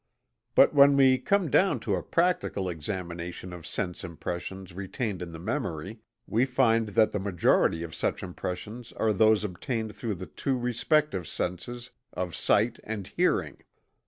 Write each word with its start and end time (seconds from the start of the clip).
But 0.55 0.73
when 0.73 0.97
we 0.97 1.19
come 1.19 1.51
down 1.51 1.79
to 1.81 1.93
a 1.93 2.01
practical 2.01 2.67
examination 2.69 3.53
of 3.53 3.67
sense 3.67 4.03
impressions 4.03 4.73
retained 4.73 5.21
in 5.21 5.31
the 5.31 5.37
memory, 5.37 5.99
we 6.25 6.43
find 6.43 6.87
that 6.97 7.11
the 7.11 7.19
majority 7.19 7.83
of 7.83 7.93
such 7.93 8.23
impressions 8.23 8.91
are 8.93 9.13
those 9.13 9.43
obtained 9.43 9.95
through 9.95 10.15
the 10.15 10.25
two 10.25 10.57
respective 10.57 11.27
senses 11.27 11.91
of 12.13 12.35
sight 12.35 12.79
and 12.83 13.09
hearing. 13.15 13.59